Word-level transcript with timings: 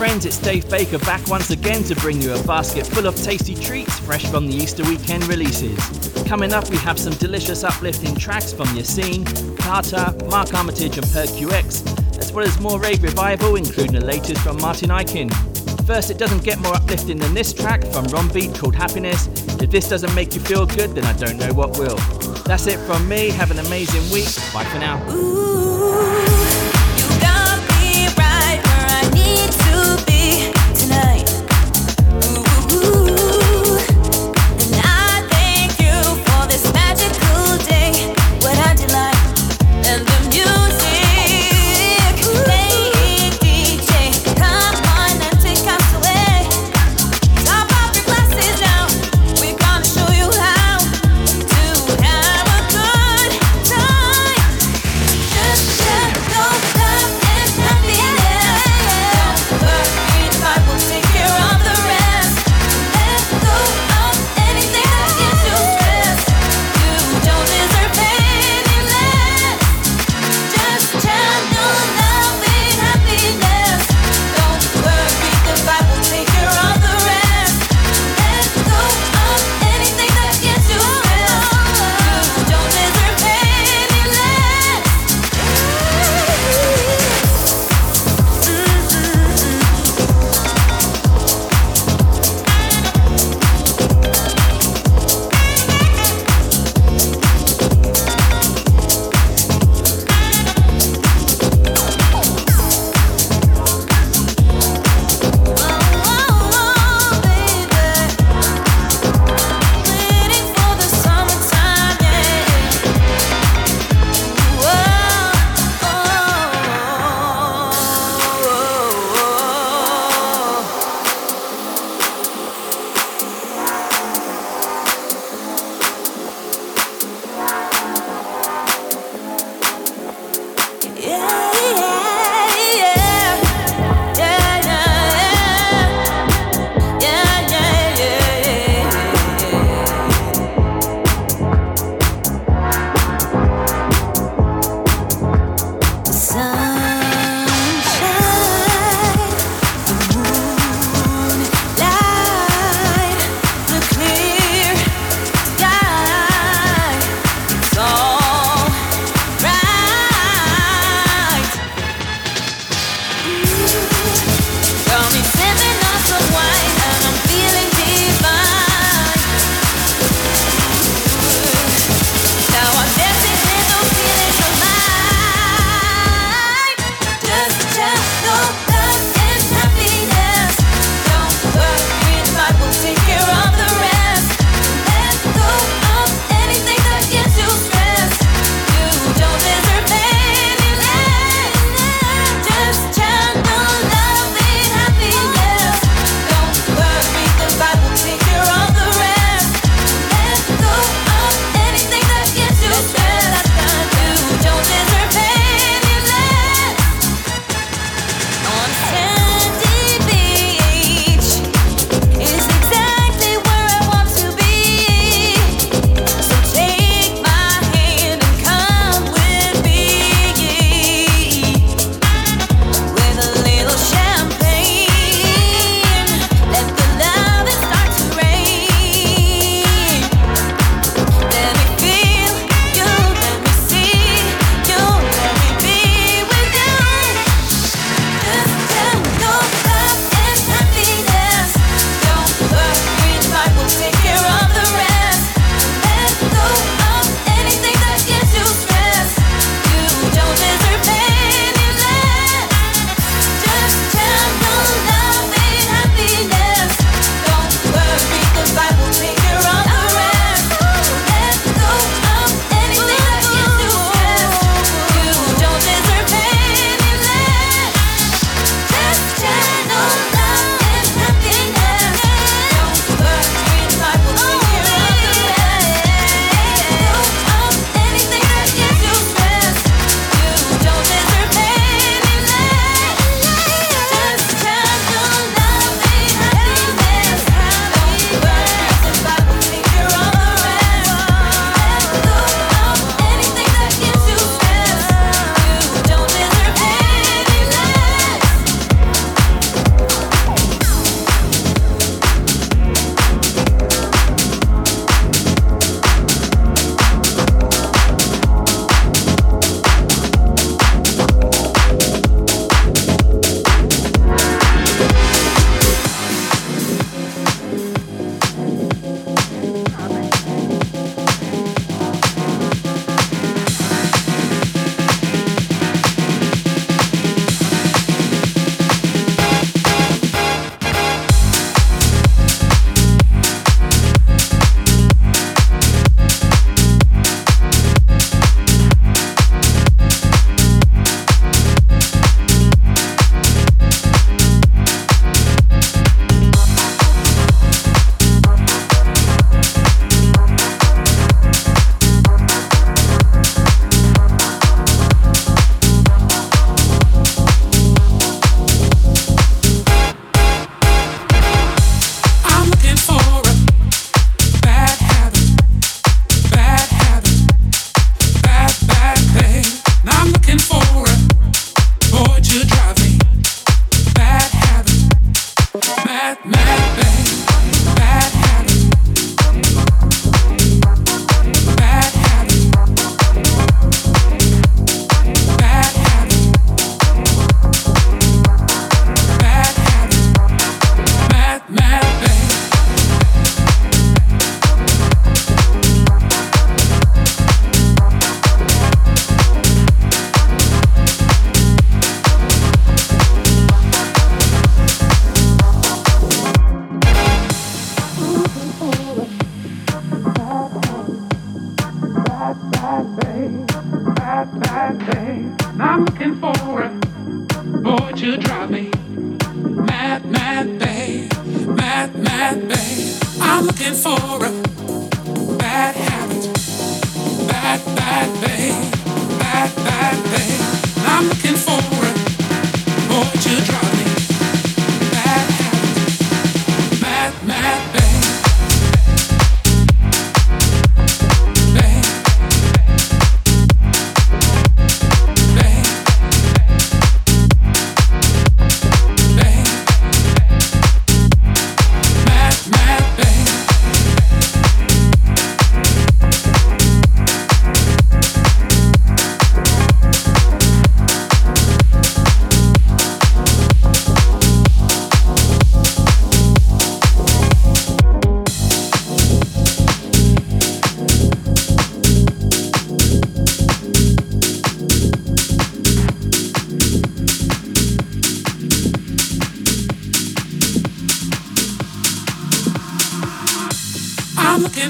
friends, 0.00 0.24
it's 0.24 0.38
Dave 0.38 0.66
Baker 0.70 0.98
back 1.00 1.28
once 1.28 1.50
again 1.50 1.84
to 1.84 1.94
bring 1.96 2.22
you 2.22 2.32
a 2.32 2.42
basket 2.44 2.86
full 2.86 3.06
of 3.06 3.14
tasty 3.22 3.54
treats 3.54 3.98
fresh 3.98 4.24
from 4.30 4.46
the 4.46 4.54
Easter 4.54 4.82
weekend 4.84 5.22
releases. 5.28 5.76
Coming 6.26 6.54
up, 6.54 6.70
we 6.70 6.78
have 6.78 6.98
some 6.98 7.12
delicious 7.12 7.64
uplifting 7.64 8.14
tracks 8.14 8.50
from 8.50 8.68
Yassine, 8.68 9.26
Carter, 9.58 10.16
Mark 10.30 10.54
Armitage, 10.54 10.96
and 10.96 11.06
PerQX, 11.08 12.16
as 12.18 12.32
well 12.32 12.46
as 12.46 12.58
more 12.60 12.80
rave 12.80 13.02
revival, 13.02 13.56
including 13.56 13.92
the 13.92 14.06
latest 14.06 14.40
from 14.40 14.56
Martin 14.62 14.88
Ikin. 14.88 15.30
First, 15.86 16.10
it 16.10 16.16
doesn't 16.16 16.44
get 16.44 16.58
more 16.60 16.74
uplifting 16.74 17.18
than 17.18 17.34
this 17.34 17.52
track 17.52 17.84
from 17.88 18.06
Ron 18.06 18.28
Beat 18.28 18.54
called 18.54 18.74
Happiness. 18.74 19.26
If 19.60 19.70
this 19.70 19.86
doesn't 19.86 20.14
make 20.14 20.34
you 20.34 20.40
feel 20.40 20.64
good, 20.64 20.94
then 20.94 21.04
I 21.04 21.12
don't 21.12 21.36
know 21.36 21.52
what 21.52 21.78
will. 21.78 21.96
That's 22.46 22.66
it 22.68 22.78
from 22.86 23.06
me. 23.06 23.28
Have 23.28 23.50
an 23.50 23.58
amazing 23.58 24.10
week. 24.10 24.34
Bye 24.54 24.64
for 24.64 24.78
now. 24.78 24.96
Ooh. 25.10 25.59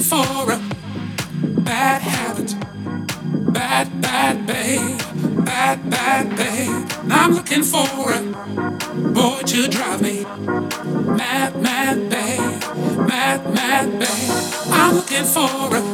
looking 0.00 0.24
for 0.24 0.52
a 0.52 1.60
bad 1.60 2.02
habit. 2.02 2.54
Bad, 3.52 4.00
bad 4.00 4.46
babe, 4.46 4.98
bad, 5.44 5.90
bad 5.90 6.36
babe. 6.36 6.88
I'm 7.10 7.32
looking 7.34 7.62
for 7.62 7.86
a 8.12 8.20
boy 9.12 9.42
to 9.44 9.68
drive 9.68 10.00
me 10.00 10.24
mad, 10.24 11.60
mad 11.60 12.08
babe, 12.08 13.08
mad, 13.08 13.54
mad 13.54 13.98
babe. 13.98 14.70
I'm 14.72 14.94
looking 14.96 15.24
for 15.24 15.76
a 15.76 15.89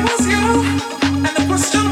was 0.00 0.26
you, 0.26 0.44
and 1.02 1.36
the 1.36 1.44
question 1.46 1.91